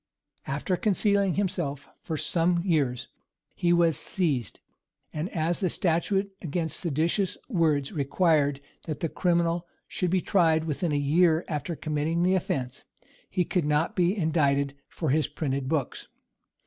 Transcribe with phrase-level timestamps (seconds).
[0.47, 3.07] After concealing himself for some years,
[3.53, 4.59] he was seized;
[5.13, 10.91] and as the statute against seditious words required that the criminal should be tried within
[10.91, 12.83] a year after committing the offence,
[13.29, 16.07] he could not be indicted for his printed books.